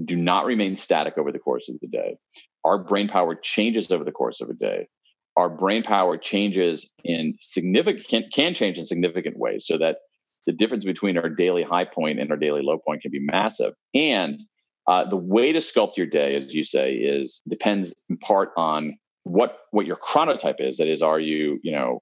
[0.03, 2.15] do not remain static over the course of the day.
[2.63, 4.87] Our brain power changes over the course of a day.
[5.35, 9.97] Our brain power changes in significant can change in significant ways so that
[10.45, 13.73] the difference between our daily high point and our daily low point can be massive.
[13.93, 14.41] And
[14.91, 18.97] uh, the way to sculpt your day, as you say, is depends in part on
[19.23, 20.77] what what your chronotype is.
[20.77, 22.01] That is, are you you know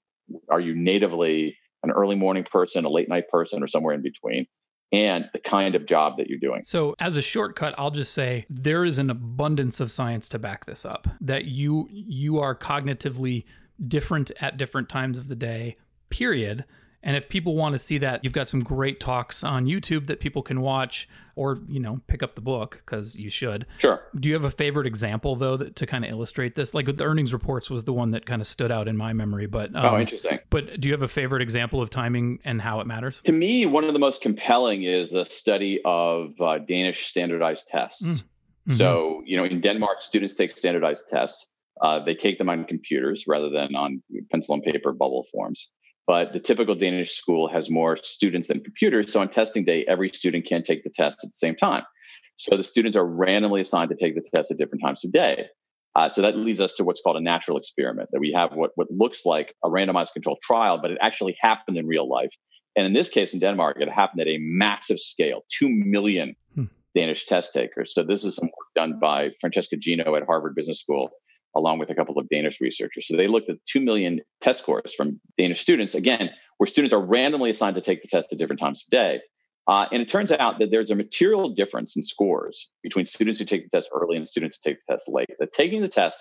[0.50, 4.48] are you natively an early morning person, a late night person, or somewhere in between?
[4.92, 6.64] and the kind of job that you're doing.
[6.64, 10.66] So, as a shortcut, I'll just say there is an abundance of science to back
[10.66, 13.46] this up that you you are cognitively
[13.88, 15.78] different at different times of the day.
[16.10, 16.66] Period.
[17.02, 20.20] And if people want to see that, you've got some great talks on YouTube that
[20.20, 23.66] people can watch or, you know, pick up the book because you should.
[23.78, 24.02] Sure.
[24.20, 26.74] Do you have a favorite example, though, that, to kind of illustrate this?
[26.74, 29.48] Like the earnings reports was the one that kind of stood out in my memory.
[29.48, 30.40] But um, Oh, interesting.
[30.50, 33.22] But do you have a favorite example of timing and how it matters?
[33.24, 38.04] To me, one of the most compelling is a study of uh, Danish standardized tests.
[38.04, 38.24] Mm.
[38.70, 38.74] Mm-hmm.
[38.74, 41.54] So, you know, in Denmark, students take standardized tests.
[41.82, 45.72] Uh, they take them on computers rather than on pencil and paper bubble forms.
[46.10, 49.14] But the typical Danish school has more students than computers.
[49.14, 51.84] So on testing day, every student can't take the test at the same time.
[52.36, 55.46] So the students are randomly assigned to take the test at different times of day.
[55.96, 58.72] Uh, so that leads us to what's called a natural experiment, that we have what,
[58.74, 62.34] what looks like a randomized controlled trial, but it actually happened in real life.
[62.76, 66.64] And in this case, in Denmark, it happened at a massive scale 2 million hmm.
[66.96, 67.94] Danish test takers.
[67.94, 71.12] So this is some work done by Francesca Gino at Harvard Business School
[71.56, 73.08] along with a couple of Danish researchers.
[73.08, 77.02] So they looked at 2 million test scores from Danish students, again, where students are
[77.02, 79.22] randomly assigned to take the test at different times of day.
[79.68, 83.46] Uh, and it turns out that there's a material difference in scores between students who
[83.46, 85.30] take the test early and students who take the test late.
[85.40, 86.18] That taking the test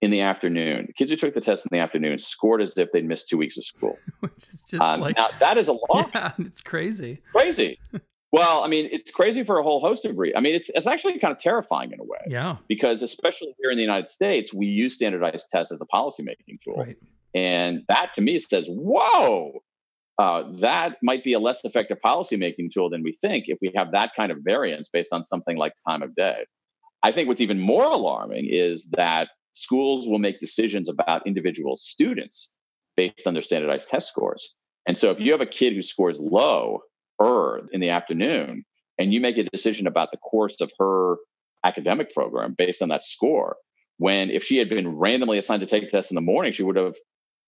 [0.00, 2.90] in the afternoon, the kids who took the test in the afternoon scored as if
[2.92, 3.96] they'd missed two weeks of school.
[4.20, 6.10] Which is just um, like now that is a lot.
[6.14, 7.20] Yeah, it's crazy.
[7.32, 7.78] Crazy.
[8.32, 10.36] Well, I mean, it's crazy for a whole host of reasons.
[10.36, 12.18] I mean, it's it's actually kind of terrifying in a way.
[12.26, 12.56] Yeah.
[12.68, 16.76] Because especially here in the United States, we use standardized tests as a policymaking tool,
[16.76, 16.96] right.
[17.34, 19.62] and that to me says, "Whoa,
[20.18, 23.92] uh, that might be a less effective policymaking tool than we think if we have
[23.92, 26.44] that kind of variance based on something like time of day."
[27.02, 32.54] I think what's even more alarming is that schools will make decisions about individual students
[32.96, 34.54] based on their standardized test scores.
[34.86, 36.80] And so, if you have a kid who scores low
[37.18, 38.64] her in the afternoon
[38.98, 41.16] and you make a decision about the course of her
[41.64, 43.56] academic program based on that score
[43.98, 46.62] when if she had been randomly assigned to take a test in the morning she
[46.62, 46.94] would have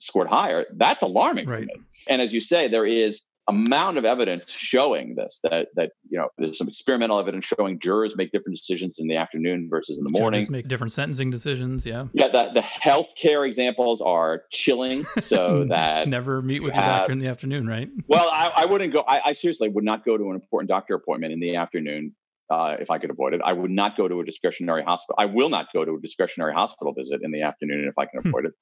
[0.01, 1.61] scored higher that's alarming right.
[1.61, 1.75] to me
[2.09, 6.29] and as you say there is amount of evidence showing this that that you know
[6.39, 10.11] there's some experimental evidence showing jurors make different decisions in the afternoon versus in the
[10.11, 15.65] morning Judges make different sentencing decisions yeah yeah the, the healthcare examples are chilling so
[15.69, 19.03] that never meet with your doctor in the afternoon right well I, I wouldn't go
[19.09, 22.15] I, I, seriously would not go to an important doctor appointment in the afternoon
[22.51, 23.41] uh, if I could avoid it.
[23.45, 25.17] I would not go to a discretionary hospital.
[25.19, 28.23] I will not go to a discretionary hospital visit in the afternoon if I can
[28.23, 28.29] hmm.
[28.29, 28.53] avoid it.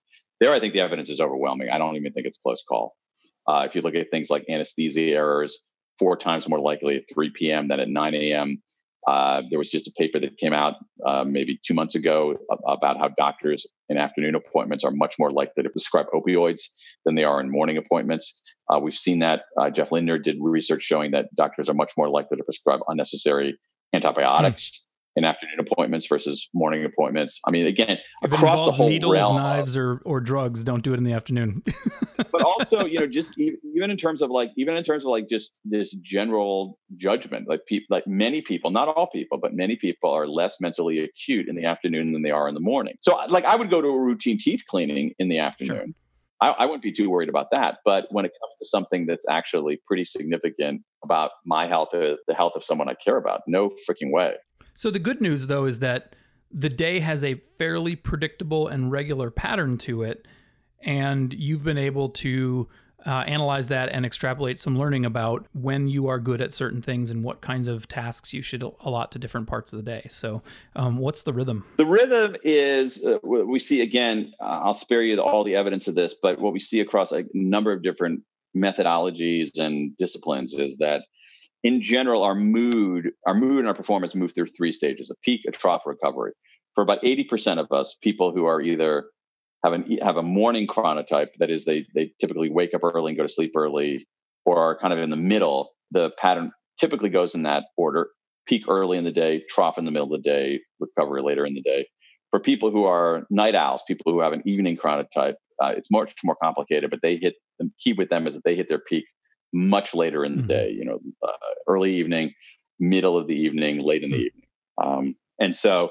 [0.40, 1.70] There, I think the evidence is overwhelming.
[1.70, 2.94] I don't even think it's a close call.
[3.48, 5.60] Uh, if you look at things like anesthesia errors,
[5.98, 7.68] four times more likely at 3 p.m.
[7.68, 8.62] than at 9 a.m.
[9.06, 10.74] Uh, there was just a paper that came out
[11.06, 15.62] uh, maybe two months ago about how doctors in afternoon appointments are much more likely
[15.62, 16.62] to prescribe opioids
[17.04, 18.42] than they are in morning appointments.
[18.68, 19.42] Uh, we've seen that.
[19.60, 23.56] Uh, Jeff Linder did research showing that doctors are much more likely to prescribe unnecessary
[23.94, 24.85] antibiotics
[25.16, 27.40] in afternoon appointments versus morning appointments.
[27.46, 30.92] I mean, again, if across the whole needles, realm knives, or or drugs, don't do
[30.92, 31.62] it in the afternoon.
[32.16, 35.28] but also, you know, just even in terms of like, even in terms of like
[35.28, 40.10] just this general judgment, like people, like many people, not all people, but many people
[40.10, 42.96] are less mentally acute in the afternoon than they are in the morning.
[43.00, 45.76] So, like, I would go to a routine teeth cleaning in the afternoon.
[45.76, 45.94] Sure.
[46.40, 47.78] I, I wouldn't be too worried about that.
[47.84, 52.34] But when it comes to something that's actually pretty significant about my health, or the
[52.34, 54.34] health of someone I care about, no freaking way.
[54.76, 56.14] So the good news, though, is that
[56.52, 60.26] the day has a fairly predictable and regular pattern to it,
[60.82, 62.68] and you've been able to
[63.06, 67.08] uh, analyze that and extrapolate some learning about when you are good at certain things
[67.08, 70.06] and what kinds of tasks you should allot to different parts of the day.
[70.10, 70.42] So,
[70.74, 71.64] um, what's the rhythm?
[71.78, 74.34] The rhythm is uh, we see again.
[74.40, 77.24] Uh, I'll spare you all the evidence of this, but what we see across a
[77.32, 81.02] number of different methodologies and disciplines is that
[81.66, 85.40] in general, our mood, our mood and our performance move through three stages: a peak,
[85.48, 86.30] a trough, recovery.
[86.76, 89.06] For about eighty percent of us, people who are either
[89.64, 93.18] have an have a morning chronotype, that is, they they typically wake up early and
[93.18, 94.06] go to sleep early,
[94.44, 95.70] or are kind of in the middle.
[95.90, 98.10] The pattern typically goes in that order:
[98.46, 101.54] peak early in the day, trough in the middle of the day, recovery later in
[101.54, 101.88] the day.
[102.30, 106.14] For people who are night owls, people who have an evening chronotype, uh, it's much
[106.22, 106.90] more complicated.
[106.90, 109.06] But they hit the key with them is that they hit their peak
[109.52, 110.48] much later in the mm-hmm.
[110.48, 110.70] day.
[110.70, 111.32] You know, uh,
[111.68, 112.32] early evening,
[112.78, 114.26] middle of the evening, late in the mm-hmm.
[114.26, 114.46] evening.
[114.82, 115.90] Um, and so,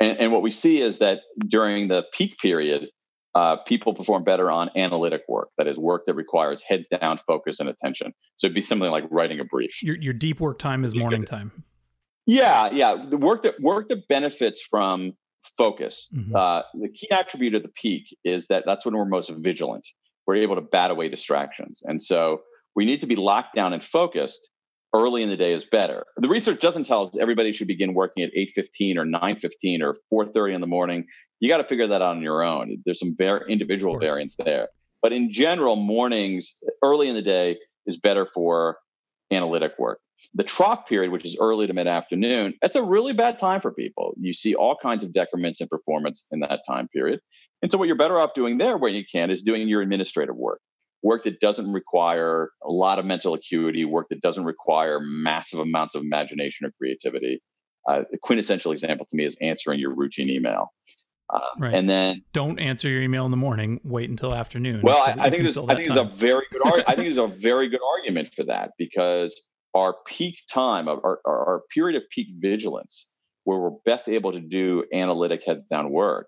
[0.00, 2.88] and, and, what we see is that during the peak period,
[3.34, 5.48] uh, people perform better on analytic work.
[5.58, 8.12] That is work that requires heads down focus and attention.
[8.36, 9.82] So it'd be something like writing a brief.
[9.82, 11.64] Your, your deep work time is morning time.
[12.26, 13.04] Yeah, yeah.
[13.08, 15.12] The work that work that benefits from
[15.56, 16.10] focus.
[16.14, 16.34] Mm-hmm.
[16.34, 19.86] Uh, the key attribute of the peak is that that's when we're most vigilant.
[20.26, 22.40] We're able to bat away distractions, and so
[22.76, 24.50] we need to be locked down and focused
[24.94, 26.04] early in the day is better.
[26.18, 30.54] The research doesn't tell us everybody should begin working at 8:15 or 9:15 or 4:30
[30.54, 31.06] in the morning.
[31.40, 32.82] You got to figure that out on your own.
[32.84, 34.68] There's some very individual variance there.
[35.02, 38.78] But in general, mornings early in the day is better for
[39.30, 40.00] analytic work.
[40.34, 43.70] The trough period, which is early to mid afternoon, that's a really bad time for
[43.70, 44.14] people.
[44.18, 47.20] You see all kinds of decrements in performance in that time period.
[47.60, 50.36] And so, what you're better off doing there, where you can, is doing your administrative
[50.36, 50.60] work
[51.06, 55.94] work that doesn't require a lot of mental acuity, work that doesn't require massive amounts
[55.94, 57.40] of imagination or creativity.
[57.88, 60.72] Uh, a quintessential example to me is answering your routine email.
[61.32, 61.74] Um, right.
[61.74, 63.80] And then don't answer your email in the morning.
[63.84, 64.80] Wait until afternoon.
[64.82, 67.28] Well, I, I, think there's I think there's a very good I think there's a
[67.28, 69.40] very good argument for that because
[69.74, 73.08] our peak time of our, our, our period of peak vigilance,
[73.44, 76.26] where we're best able to do analytic heads down work,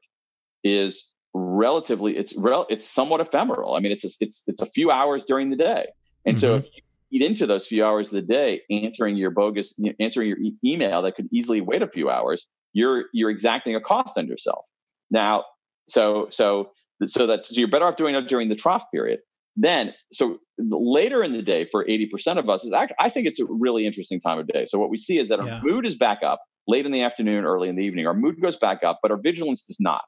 [0.63, 3.75] is relatively it's rel, it's somewhat ephemeral.
[3.75, 5.87] I mean, it's a, it's it's a few hours during the day,
[6.25, 6.41] and mm-hmm.
[6.41, 9.91] so if you eat into those few hours of the day, answering your bogus, you
[9.91, 13.75] know, answering your e- email that could easily wait a few hours, you're you're exacting
[13.75, 14.65] a cost on yourself.
[15.11, 15.45] Now,
[15.89, 16.73] so so
[17.07, 19.21] so that so you're better off doing it during the trough period.
[19.61, 23.41] Then, so later in the day for 80% of us is actually, I think it's
[23.41, 24.67] a really interesting time of day.
[24.67, 25.57] So what we see is that yeah.
[25.57, 28.07] our mood is back up late in the afternoon, early in the evening.
[28.07, 30.03] Our mood goes back up, but our vigilance does not.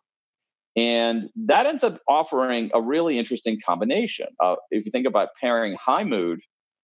[0.77, 4.29] And that ends up offering a really interesting combination.
[4.39, 6.41] Uh, if you think about pairing high mood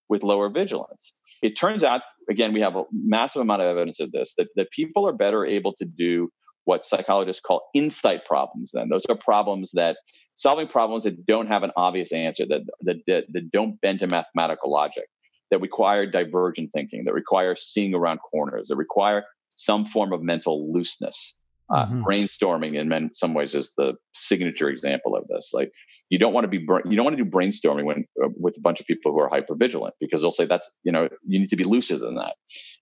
[0.09, 4.11] with lower vigilance, it turns out, again, we have a massive amount of evidence of
[4.13, 6.31] this, that, that people are better able to do
[6.67, 9.97] what psychologists call insight problems then those are problems that
[10.35, 14.09] solving problems that don't have an obvious answer that, that, that, that don't bend to
[14.09, 15.07] mathematical logic
[15.51, 20.73] that require divergent thinking that require seeing around corners that require some form of mental
[20.73, 22.03] looseness uh, mm-hmm.
[22.05, 25.51] Brainstorming, in some ways, is the signature example of this.
[25.53, 25.73] Like,
[26.11, 28.61] you don't want to be you don't want to do brainstorming when uh, with a
[28.61, 31.51] bunch of people who are hyper vigilant because they'll say that's you know you need
[31.51, 32.35] to be looser than that.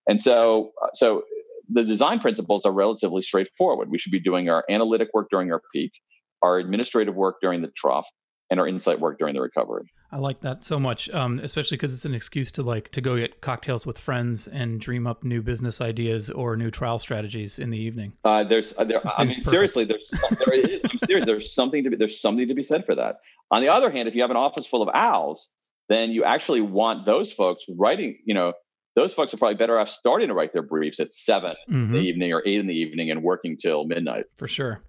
[0.06, 1.22] And so, uh, so
[1.70, 3.90] the design principles are relatively straightforward.
[3.90, 5.92] We should be doing our analytic work during our peak,
[6.42, 8.06] our administrative work during the trough,
[8.54, 9.90] and our insight work during the recovery.
[10.12, 13.16] I like that so much, um, especially because it's an excuse to like to go
[13.16, 17.70] get cocktails with friends and dream up new business ideas or new trial strategies in
[17.70, 18.12] the evening.
[18.24, 19.50] Uh, there's, uh, there, I mean, perfect.
[19.50, 20.08] seriously, there's,
[20.44, 21.26] there is, I'm serious.
[21.26, 23.16] There's something to be, there's something to be said for that.
[23.50, 25.50] On the other hand, if you have an office full of owls,
[25.88, 28.16] then you actually want those folks writing.
[28.24, 28.52] You know,
[28.94, 31.74] those folks are probably better off starting to write their briefs at 7 mm-hmm.
[31.74, 32.06] in the mm-hmm.
[32.06, 34.26] evening or eight in the evening and working till midnight.
[34.36, 34.80] For sure.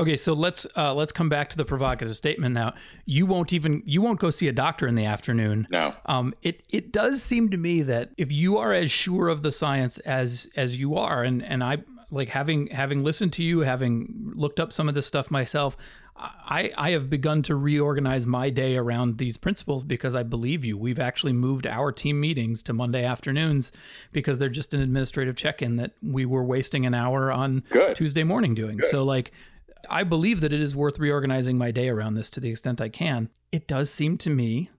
[0.00, 2.72] Okay, so let's uh, let's come back to the provocative statement now.
[3.04, 5.68] You won't even you won't go see a doctor in the afternoon.
[5.70, 5.94] No.
[6.06, 9.52] Um, it it does seem to me that if you are as sure of the
[9.52, 11.78] science as as you are, and and I
[12.10, 15.76] like having having listened to you, having looked up some of this stuff myself,
[16.16, 20.76] I, I have begun to reorganize my day around these principles because I believe you.
[20.76, 23.72] We've actually moved our team meetings to Monday afternoons
[24.12, 27.96] because they're just an administrative check in that we were wasting an hour on Good.
[27.96, 28.78] Tuesday morning doing.
[28.78, 28.90] Good.
[28.90, 29.32] So, like,
[29.88, 32.88] I believe that it is worth reorganizing my day around this to the extent I
[32.88, 33.28] can.
[33.52, 34.70] It does seem to me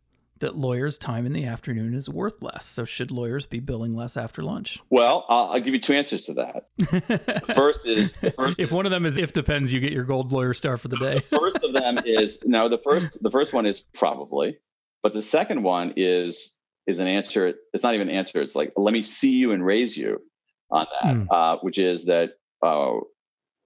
[0.42, 2.66] that lawyers' time in the afternoon is worth less.
[2.66, 4.80] So, should lawyers be billing less after lunch?
[4.90, 7.46] Well, I'll, I'll give you two answers to that.
[7.56, 10.54] first is first if one of them is if depends, you get your gold lawyer
[10.54, 11.24] star for the day.
[11.30, 12.68] the first of them is no.
[12.68, 14.58] The first the first one is probably,
[15.02, 17.54] but the second one is is an answer.
[17.74, 18.42] It's not even an answer.
[18.42, 20.22] It's like let me see you and raise you
[20.70, 21.28] on that, mm.
[21.30, 22.32] uh, which is that
[22.64, 22.96] uh,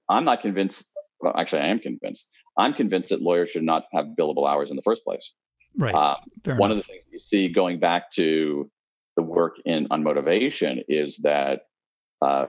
[0.10, 2.30] I'm not convinced well, actually, I am convinced.
[2.58, 5.34] I'm convinced that lawyers should not have billable hours in the first place.
[5.78, 5.93] Right.
[5.93, 6.71] Uh, one enough.
[6.71, 8.69] of the things you see going back to
[9.15, 11.62] the work in on motivation is that
[12.21, 12.46] uh,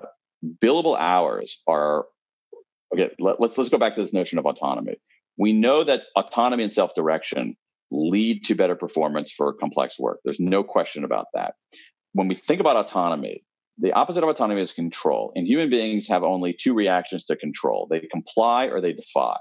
[0.62, 2.06] billable hours are
[2.92, 3.10] okay.
[3.18, 4.96] Let, let's let's go back to this notion of autonomy.
[5.38, 7.56] We know that autonomy and self direction
[7.90, 10.20] lead to better performance for complex work.
[10.24, 11.54] There's no question about that.
[12.12, 13.44] When we think about autonomy,
[13.78, 15.32] the opposite of autonomy is control.
[15.34, 19.36] And human beings have only two reactions to control they comply or they defy.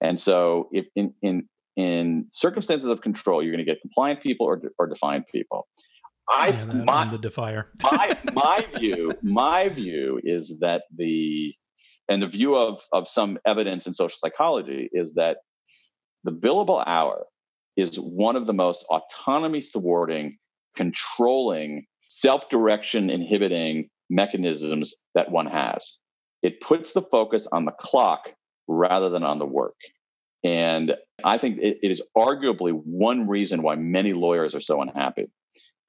[0.00, 4.46] And so, if in, in, in circumstances of control, you're going to get compliant people
[4.46, 5.66] or, or defiant people.
[6.28, 7.70] I my, the defier.
[7.82, 11.54] my my view my view is that the
[12.08, 15.38] And the view of, of some evidence in social psychology is that
[16.24, 17.26] the billable hour
[17.76, 20.38] is one of the most autonomy thwarting,
[20.76, 25.98] controlling, self direction inhibiting mechanisms that one has.
[26.42, 28.28] It puts the focus on the clock
[28.68, 29.76] rather than on the work.
[30.42, 30.94] And
[31.24, 35.30] I think it, it is arguably one reason why many lawyers are so unhappy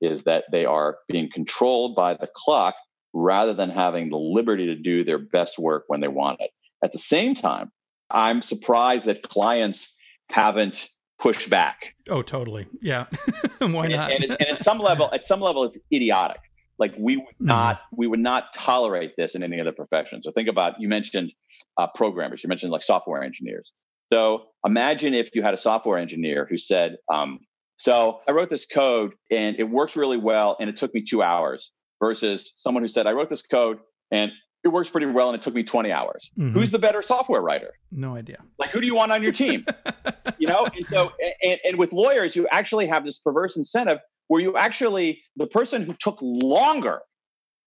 [0.01, 2.75] is that they are being controlled by the clock
[3.13, 6.51] rather than having the liberty to do their best work when they want it.
[6.83, 7.71] At the same time,
[8.09, 9.95] I'm surprised that clients
[10.29, 10.89] haven't
[11.19, 11.95] pushed back.
[12.09, 12.67] Oh, totally.
[12.81, 13.05] Yeah.
[13.59, 14.11] Why not?
[14.11, 16.39] And, and, and, at some level, at some level, it's idiotic.
[16.77, 17.45] Like we would mm-hmm.
[17.45, 20.21] not, we would not tolerate this in any other profession.
[20.23, 21.31] So think about you mentioned
[21.77, 22.43] uh, programmers.
[22.43, 23.71] You mentioned like software engineers.
[24.11, 27.39] So imagine if you had a software engineer who said, um,
[27.77, 31.23] "So I wrote this code and it works really well, and it took me two
[31.23, 33.79] hours." Versus someone who said, "I wrote this code
[34.11, 34.31] and
[34.65, 36.31] it works pretty well and it took me 20 hours.
[36.37, 36.53] Mm-hmm.
[36.53, 37.73] Who's the better software writer?
[37.91, 38.39] No idea.
[38.57, 39.63] Like who do you want on your team?
[40.39, 40.65] you know?
[40.75, 41.13] And so
[41.43, 45.83] and, and with lawyers, you actually have this perverse incentive where you actually the person
[45.83, 47.01] who took longer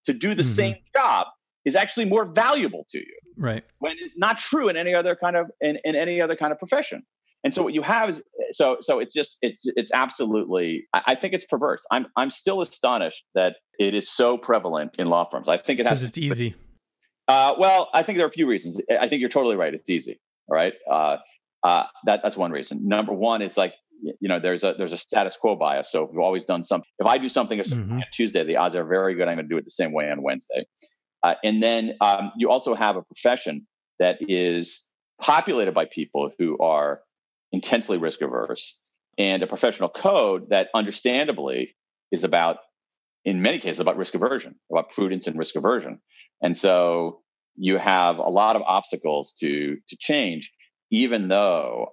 [0.07, 0.53] to do the mm-hmm.
[0.53, 1.29] same job
[1.65, 3.19] is actually more valuable to you.
[3.37, 3.65] Right.
[3.79, 6.59] When it's not true in any other kind of in, in any other kind of
[6.59, 7.05] profession.
[7.45, 11.15] And so what you have is so so it's just it's it's absolutely I, I
[11.15, 11.87] think it's perverse.
[11.93, 15.49] I'm I'm still astonished that it is so prevalent in law firms.
[15.49, 16.57] I think it has because it's easy.
[17.29, 18.81] Uh, well, I think there are a few reasons.
[18.91, 19.75] I think you're totally right.
[19.75, 20.19] It's easy.
[20.49, 20.73] All right.
[20.91, 21.19] Uh,
[21.63, 22.89] uh, that that's one reason.
[22.89, 25.93] Number one, it's like you know there's a there's a status quo bias.
[25.93, 27.93] So if you've always done something, if I do something mm-hmm.
[27.95, 30.11] on Tuesday, the odds are very good I'm going to do it the same way
[30.11, 30.67] on Wednesday.
[31.23, 33.67] Uh, and then um, you also have a profession
[33.99, 34.85] that is
[35.21, 37.01] populated by people who are
[37.51, 38.81] intensely risk averse,
[39.19, 41.75] and a professional code that understandably
[42.13, 42.59] is about
[43.29, 46.01] in many cases about risk aversion, about prudence and risk aversion.
[46.41, 47.21] And so
[47.57, 50.51] you have a lot of obstacles to to change,
[50.91, 51.89] even though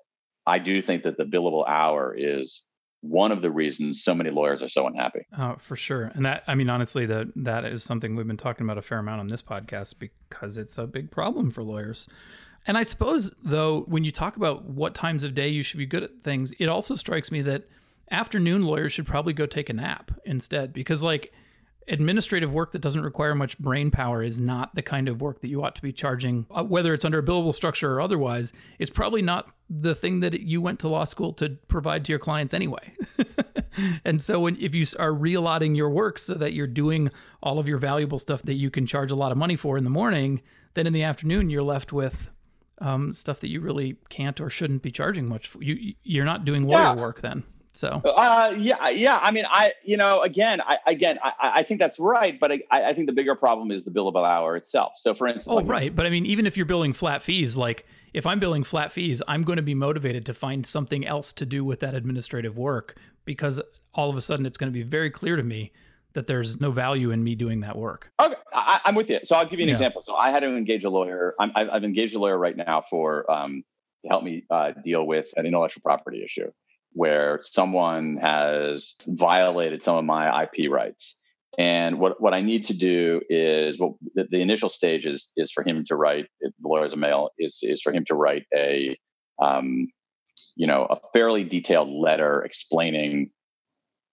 [0.48, 2.64] I do think that the billable hour is
[3.02, 5.28] one of the reasons so many lawyers are so unhappy.
[5.38, 6.06] Uh, for sure.
[6.16, 9.00] And that, I mean, honestly, that that is something we've been talking about a fair
[9.00, 12.08] amount on this podcast because it's a big problem for lawyers.
[12.66, 15.86] And I suppose, though, when you talk about what times of day you should be
[15.86, 17.68] good at things, it also strikes me that
[18.12, 21.34] afternoon lawyers should probably go take a nap instead because, like,
[21.88, 25.50] administrative work that doesn't require much brain power is not the kind of work that
[25.50, 28.54] you ought to be charging, uh, whether it's under a billable structure or otherwise.
[28.80, 32.20] It's probably not the thing that you went to law school to provide to your
[32.20, 32.94] clients anyway.
[34.06, 37.12] and so, when, if you are reallocating your work so that you're doing
[37.44, 39.84] all of your valuable stuff that you can charge a lot of money for in
[39.84, 40.42] the morning,
[40.74, 42.30] then in the afternoon you're left with
[42.80, 45.64] um, stuff that you really can't or shouldn't be charging much for.
[45.64, 46.96] You you're not doing lawyer yeah.
[46.96, 47.44] work then.
[47.76, 49.20] So uh, yeah, yeah.
[49.22, 52.60] I mean, I you know, again, I again, I, I think that's right, but I,
[52.72, 54.94] I think the bigger problem is the billable hour itself.
[54.96, 57.58] So, for instance, oh like, right, but I mean, even if you're billing flat fees,
[57.58, 61.34] like if I'm billing flat fees, I'm going to be motivated to find something else
[61.34, 62.96] to do with that administrative work
[63.26, 63.62] because
[63.94, 65.74] all of a sudden it's going to be very clear to me
[66.14, 68.10] that there's no value in me doing that work.
[68.22, 69.20] Okay, I, am with you.
[69.26, 69.76] So I'll give you an yeah.
[69.76, 70.02] example.
[70.02, 71.36] So I had to engage a lawyer.
[71.40, 73.66] i have engaged a lawyer right now for um,
[74.04, 76.52] to help me uh, deal with an intellectual property issue
[76.96, 81.22] where someone has violated some of my IP rights.
[81.58, 85.52] And what, what I need to do is what the, the initial stage is is
[85.52, 88.98] for him to write the lawyer's a male is is for him to write a
[89.42, 89.88] um,
[90.56, 93.30] you know a fairly detailed letter explaining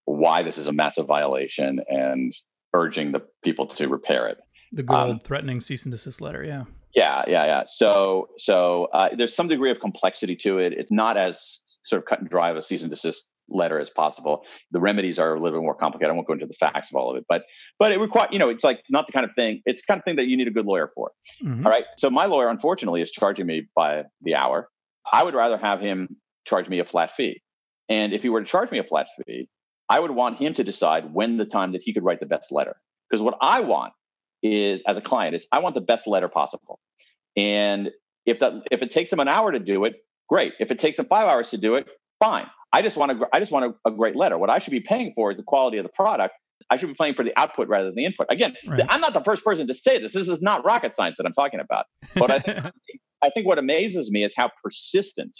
[0.04, 2.34] why this is a massive violation and
[2.74, 4.38] urging the people to repair it.
[4.72, 6.64] The good um, old threatening cease and desist letter, yeah.
[6.94, 7.62] Yeah, yeah, yeah.
[7.66, 10.74] So, so uh, there's some degree of complexity to it.
[10.74, 13.90] It's not as sort of cut and dry of a cease and desist letter as
[13.90, 14.44] possible.
[14.72, 16.10] The remedies are a little bit more complicated.
[16.10, 17.44] I won't go into the facts of all of it, but
[17.78, 19.62] but it requires you know it's like not the kind of thing.
[19.64, 21.12] It's kind of thing that you need a good lawyer for.
[21.42, 21.66] Mm-hmm.
[21.66, 21.84] All right.
[21.96, 24.68] So my lawyer, unfortunately, is charging me by the hour.
[25.10, 26.16] I would rather have him
[26.46, 27.42] charge me a flat fee.
[27.88, 29.48] And if he were to charge me a flat fee,
[29.88, 32.52] I would want him to decide when the time that he could write the best
[32.52, 32.76] letter.
[33.10, 33.92] Because what I want
[34.42, 36.78] is as a client is I want the best letter possible.
[37.36, 37.90] And
[38.26, 39.94] if that if it takes them an hour to do it,
[40.28, 40.52] great.
[40.60, 41.86] If it takes them five hours to do it,
[42.20, 42.46] fine.
[42.72, 44.38] I just want a, I just want a, a great letter.
[44.38, 46.34] What I should be paying for is the quality of the product.
[46.70, 48.28] I should be paying for the output rather than the input.
[48.30, 48.86] Again, right.
[48.88, 50.12] I'm not the first person to say this.
[50.12, 51.86] This is not rocket science that I'm talking about.
[52.14, 52.58] But I think,
[53.22, 55.36] I think what amazes me is how persistent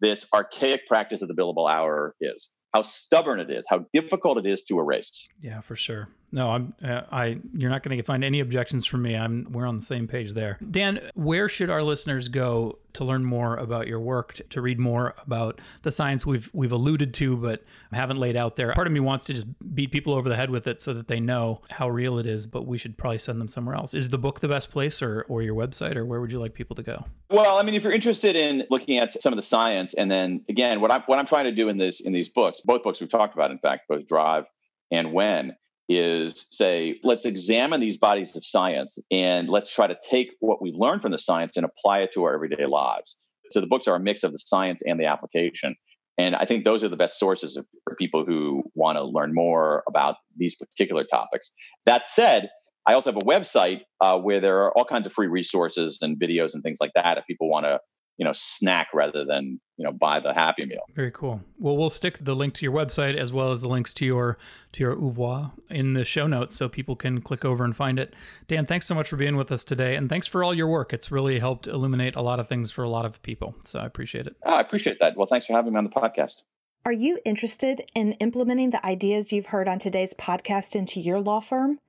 [0.00, 4.46] this archaic practice of the billable hour is, how stubborn it is, how difficult it
[4.46, 5.28] is to erase.
[5.40, 6.08] Yeah, for sure.
[6.34, 6.74] No, I'm.
[6.82, 7.38] Uh, I.
[7.54, 9.14] You're not going to find any objections from me.
[9.14, 9.46] I'm.
[9.52, 10.58] We're on the same page there.
[10.70, 14.78] Dan, where should our listeners go to learn more about your work, to, to read
[14.78, 17.62] more about the science we've we've alluded to, but
[17.92, 18.72] haven't laid out there?
[18.72, 21.06] Part of me wants to just beat people over the head with it so that
[21.06, 22.46] they know how real it is.
[22.46, 23.92] But we should probably send them somewhere else.
[23.92, 26.54] Is the book the best place, or or your website, or where would you like
[26.54, 27.04] people to go?
[27.28, 30.46] Well, I mean, if you're interested in looking at some of the science, and then
[30.48, 33.00] again, what I'm what I'm trying to do in this in these books, both books
[33.02, 34.44] we've talked about, in fact, both Drive
[34.90, 35.56] and When,
[35.96, 40.72] is say, let's examine these bodies of science and let's try to take what we
[40.72, 43.16] learn from the science and apply it to our everyday lives.
[43.50, 45.76] So the books are a mix of the science and the application.
[46.18, 49.82] And I think those are the best sources for people who want to learn more
[49.88, 51.52] about these particular topics.
[51.86, 52.50] That said,
[52.86, 56.18] I also have a website uh, where there are all kinds of free resources and
[56.18, 57.78] videos and things like that if people want to
[58.22, 60.82] you know snack rather than you know buy the happy meal.
[60.94, 61.40] Very cool.
[61.58, 64.38] Well we'll stick the link to your website as well as the links to your
[64.74, 68.14] to your oeuvre in the show notes so people can click over and find it.
[68.46, 70.92] Dan thanks so much for being with us today and thanks for all your work.
[70.92, 73.86] It's really helped illuminate a lot of things for a lot of people so i
[73.86, 74.36] appreciate it.
[74.44, 75.16] Oh, i appreciate that.
[75.16, 76.42] Well thanks for having me on the podcast.
[76.84, 81.40] Are you interested in implementing the ideas you've heard on today's podcast into your law
[81.40, 81.80] firm?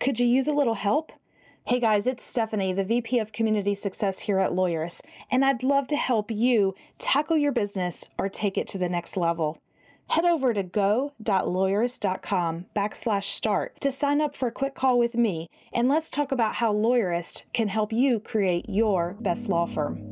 [0.00, 1.12] Could you use a little help
[1.64, 5.86] Hey guys, it's Stephanie, the VP of Community Success here at Lawyerist, and I'd love
[5.86, 9.58] to help you tackle your business or take it to the next level.
[10.10, 15.46] Head over to go.lawyerist.com backslash start to sign up for a quick call with me,
[15.72, 20.11] and let's talk about how Lawyerist can help you create your best law firm.